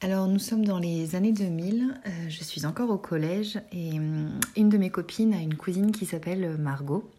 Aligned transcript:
Alors 0.00 0.28
nous 0.28 0.38
sommes 0.38 0.64
dans 0.64 0.78
les 0.78 1.16
années 1.16 1.32
2000, 1.32 2.00
euh, 2.06 2.10
je 2.28 2.44
suis 2.44 2.66
encore 2.66 2.88
au 2.90 2.98
collège 2.98 3.58
et 3.72 3.94
hum, 3.94 4.38
une 4.56 4.68
de 4.68 4.78
mes 4.78 4.90
copines 4.90 5.34
a 5.34 5.40
une 5.40 5.56
cousine 5.56 5.90
qui 5.90 6.06
s'appelle 6.06 6.56
Margot. 6.56 7.10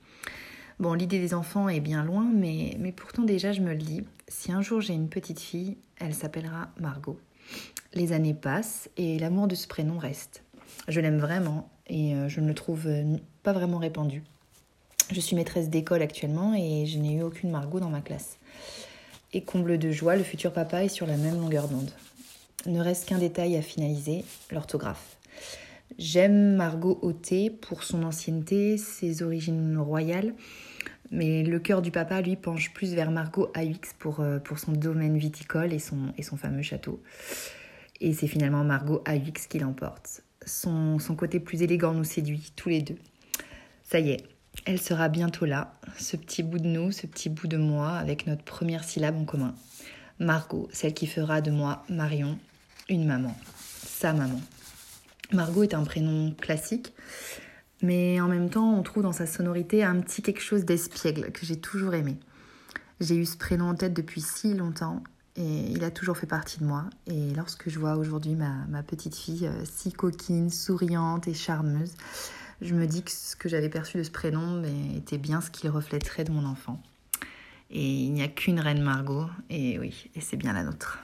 Bon, 0.79 0.93
l'idée 0.93 1.19
des 1.19 1.33
enfants 1.33 1.67
est 1.67 1.81
bien 1.81 2.05
loin, 2.05 2.25
mais, 2.33 2.77
pourtant 2.95 3.23
déjà 3.23 3.51
je 3.51 3.59
me 3.59 3.71
le 3.71 3.79
dis, 3.79 4.05
si 4.29 4.53
un 4.53 4.61
jour 4.61 4.79
j'ai 4.79 4.93
une 4.93 5.09
petite 5.09 5.41
fille, 5.41 5.75
elle 5.99 6.13
s'appellera 6.13 6.69
Margot. 6.79 7.19
Les 7.95 8.13
années 8.13 8.33
passent 8.33 8.89
et 8.95 9.19
l'amour 9.19 9.49
de 9.49 9.55
ce 9.55 9.67
prénom 9.67 9.97
reste. 9.97 10.43
Je 10.87 11.01
l'aime 11.01 11.19
vraiment 11.19 11.69
et 11.87 12.15
euh, 12.15 12.29
je 12.29 12.39
ne 12.39 12.47
le 12.47 12.53
trouve 12.53 12.87
euh, 12.87 13.17
pas 13.43 13.51
vraiment 13.51 13.79
répandu. 13.79 14.23
Je 15.11 15.19
suis 15.19 15.35
maîtresse 15.35 15.69
d'école 15.69 16.01
actuellement 16.01 16.53
et 16.55 16.85
je 16.85 16.97
n'ai 16.97 17.15
eu 17.15 17.23
aucune 17.23 17.51
Margot 17.51 17.81
dans 17.81 17.89
ma 17.89 17.99
classe. 17.99 18.37
Et 19.33 19.41
comble 19.41 19.79
de 19.79 19.91
joie, 19.91 20.15
le 20.15 20.23
futur 20.23 20.53
papa 20.53 20.85
est 20.85 20.89
sur 20.89 21.07
la 21.07 21.17
même 21.17 21.41
longueur 21.41 21.67
d'onde. 21.67 21.91
Ne 22.65 22.81
reste 22.81 23.07
qu'un 23.07 23.17
détail 23.17 23.55
à 23.55 23.61
finaliser, 23.61 24.25
l'orthographe. 24.51 25.17
J'aime 25.97 26.55
Margot 26.55 26.99
Auté 27.01 27.49
pour 27.49 27.83
son 27.83 28.03
ancienneté, 28.03 28.77
ses 28.77 29.23
origines 29.23 29.77
royales, 29.77 30.33
mais 31.09 31.43
le 31.43 31.59
cœur 31.59 31.81
du 31.81 31.89
papa, 31.89 32.21
lui, 32.21 32.35
penche 32.35 32.73
plus 32.73 32.93
vers 32.93 33.11
Margot 33.11 33.49
AX 33.55 33.93
pour, 33.97 34.19
euh, 34.19 34.39
pour 34.39 34.59
son 34.59 34.73
domaine 34.73 35.17
viticole 35.17 35.73
et 35.73 35.79
son, 35.79 36.13
et 36.17 36.23
son 36.23 36.35
fameux 36.35 36.61
château. 36.61 37.01
Et 38.01 38.13
c'est 38.13 38.27
finalement 38.27 38.63
Margot 38.65 39.01
AX 39.05 39.47
qui 39.47 39.59
l'emporte. 39.59 40.21
Son, 40.45 40.99
son 40.99 41.15
côté 41.15 41.39
plus 41.39 41.61
élégant 41.61 41.93
nous 41.93 42.03
séduit, 42.03 42.51
tous 42.55 42.69
les 42.69 42.81
deux. 42.81 42.97
Ça 43.83 43.99
y 43.99 44.11
est, 44.11 44.23
elle 44.65 44.81
sera 44.81 45.07
bientôt 45.07 45.45
là, 45.45 45.73
ce 45.97 46.17
petit 46.17 46.43
bout 46.43 46.59
de 46.59 46.67
nous, 46.67 46.91
ce 46.91 47.07
petit 47.07 47.29
bout 47.29 47.47
de 47.47 47.57
moi, 47.57 47.91
avec 47.93 48.27
notre 48.27 48.43
première 48.43 48.83
syllabe 48.83 49.17
en 49.17 49.25
commun. 49.25 49.55
Margot, 50.19 50.67
celle 50.73 50.93
qui 50.93 51.07
fera 51.07 51.39
de 51.39 51.49
moi 51.49 51.83
Marion, 51.89 52.37
une 52.89 53.05
maman, 53.05 53.35
sa 53.85 54.13
maman. 54.13 54.41
Margot 55.31 55.63
est 55.63 55.73
un 55.73 55.83
prénom 55.83 56.31
classique, 56.31 56.93
mais 57.81 58.19
en 58.19 58.27
même 58.27 58.49
temps, 58.49 58.73
on 58.73 58.83
trouve 58.83 59.03
dans 59.03 59.13
sa 59.13 59.27
sonorité 59.27 59.83
un 59.83 60.01
petit 60.01 60.21
quelque 60.21 60.41
chose 60.41 60.65
d'espiègle 60.65 61.31
que 61.31 61.45
j'ai 61.45 61.59
toujours 61.59 61.93
aimé. 61.93 62.17
J'ai 62.99 63.15
eu 63.15 63.25
ce 63.25 63.37
prénom 63.37 63.69
en 63.69 63.75
tête 63.75 63.93
depuis 63.93 64.21
si 64.21 64.53
longtemps 64.53 65.03
et 65.37 65.71
il 65.71 65.83
a 65.83 65.91
toujours 65.91 66.17
fait 66.17 66.27
partie 66.27 66.59
de 66.59 66.65
moi. 66.65 66.85
Et 67.07 67.33
lorsque 67.35 67.69
je 67.69 67.79
vois 67.79 67.95
aujourd'hui 67.95 68.35
ma, 68.35 68.83
petite 68.83 69.15
fille 69.15 69.47
euh, 69.47 69.63
si 69.63 69.93
coquine, 69.93 70.49
souriante 70.49 71.27
et 71.27 71.33
charmeuse, 71.33 71.93
je 72.61 72.73
me 72.73 72.87
dis 72.87 73.03
que 73.03 73.11
ce 73.11 73.37
que 73.37 73.47
j'avais 73.47 73.69
perçu 73.69 73.97
de 73.97 74.03
ce 74.03 74.11
prénom 74.11 74.63
était 74.97 75.17
bien 75.17 75.39
ce 75.39 75.49
qu'il 75.49 75.69
reflèterait 75.69 76.25
de 76.25 76.31
mon 76.31 76.45
enfant. 76.45 76.81
Et 77.69 77.85
il 77.85 78.11
n'y 78.11 78.23
a 78.23 78.27
qu'une 78.27 78.59
reine 78.59 78.81
Margot, 78.81 79.27
et 79.49 79.79
oui, 79.79 80.09
et 80.15 80.21
c'est 80.21 80.35
bien 80.35 80.51
la 80.51 80.63
nôtre. 80.63 80.99